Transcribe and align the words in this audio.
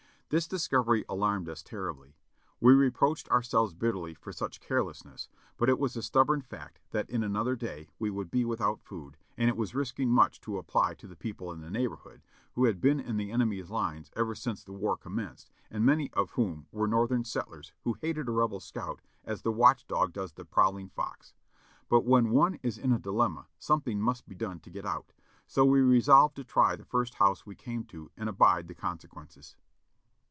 This 0.33 0.47
dis 0.47 0.65
covery 0.69 1.03
alarmed 1.09 1.49
us 1.49 1.61
terribly. 1.61 2.15
We 2.61 2.71
reproached 2.71 3.27
ourselves 3.27 3.73
bitterly 3.73 4.13
for 4.13 4.31
such 4.31 4.61
carelessness, 4.61 5.27
but 5.57 5.67
it 5.67 5.77
was 5.77 5.97
a 5.97 6.01
stubborn 6.01 6.41
fact 6.41 6.79
that 6.91 7.09
in 7.09 7.21
another 7.21 7.57
day 7.57 7.89
we 7.99 8.09
would 8.09 8.31
be 8.31 8.45
without 8.45 8.79
food, 8.81 9.17
and 9.35 9.49
it 9.49 9.57
was 9.57 9.75
risking 9.75 10.09
much 10.09 10.39
to 10.39 10.57
apply 10.57 10.93
to 10.93 11.07
the 11.07 11.17
people 11.17 11.51
in 11.51 11.59
the 11.59 11.69
neighborhood, 11.69 12.21
who 12.53 12.63
had 12.63 12.79
been 12.79 12.97
in 13.01 13.17
the 13.17 13.29
enemy's 13.29 13.69
lines 13.69 14.09
ever 14.15 14.33
since 14.33 14.63
the 14.63 14.71
war 14.71 14.95
commenced, 14.95 15.51
and 15.69 15.83
many 15.85 16.09
of 16.13 16.29
whom 16.31 16.65
were 16.71 16.87
Northern 16.87 17.25
settlers 17.25 17.73
who 17.83 17.95
hated 17.99 18.29
a 18.29 18.31
Rebel 18.31 18.61
scout 18.61 19.01
as 19.25 19.41
the 19.41 19.51
watch 19.51 19.85
dog 19.85 20.13
does 20.13 20.31
the 20.31 20.45
prowling 20.45 20.87
fox: 20.87 21.33
but 21.89 22.05
when 22.05 22.29
one 22.29 22.55
is 22.63 22.77
in 22.77 22.93
a 22.93 22.99
dilemma 22.99 23.47
something 23.59 23.99
must 23.99 24.29
be 24.29 24.35
done 24.35 24.61
to 24.61 24.69
get 24.69 24.85
out, 24.85 25.11
so 25.45 25.65
we 25.65 25.81
resolved 25.81 26.37
to 26.37 26.45
try 26.45 26.77
the 26.77 26.85
first 26.85 27.15
house 27.15 27.45
we 27.45 27.53
came 27.53 27.83
to 27.87 28.11
and 28.15 28.29
abide 28.29 28.69
the 28.69 28.73
consequences. 28.73 29.57